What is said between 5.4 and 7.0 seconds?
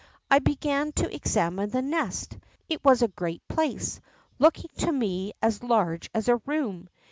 as large as a room.